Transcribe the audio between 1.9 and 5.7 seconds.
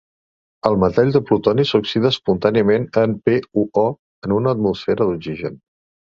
espontàniament en PuO en una atmosfera d'oxigen.